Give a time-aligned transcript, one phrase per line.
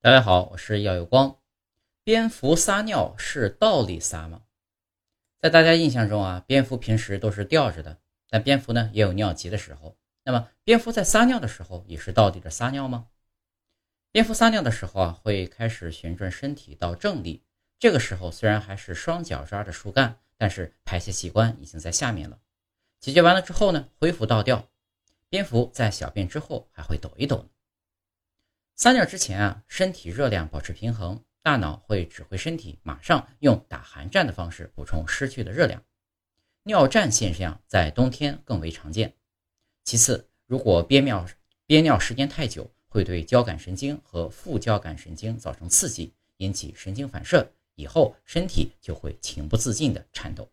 [0.00, 1.40] 大家好，我是耀有光。
[2.04, 4.42] 蝙蝠撒尿是倒立撒吗？
[5.40, 7.98] 在大家印象中啊，蝙蝠平时都是吊着的，
[8.30, 9.98] 但蝙蝠呢也有尿急的时候。
[10.22, 13.08] 那么，蝙蝠在撒尿的时候也是倒立着撒尿吗？
[14.12, 17.42] 蝙蝠撒尿的时候啊，会开始旋转身体到正立，
[17.80, 22.38] 这个时候虽然还是双脚抓着树干，但是排泄器官已经在下面了。
[23.00, 24.68] 解决完了之后呢，恢复倒吊。
[25.28, 27.48] 蝙蝠在小便之后还会抖一抖。
[28.78, 35.82] 撒尿之前啊，身体热量保持平衡，大脑会指挥身体马上用打寒战的方式补充失去的热量。
[36.62, 39.12] 尿战现象在冬天更为常见。
[39.82, 41.26] 其次，如果憋尿
[41.66, 50.48] 憋尿时间太久，会对交感神经和副交感神经造成刺激，引起神经反射，以后身体就会情不自禁的颤抖。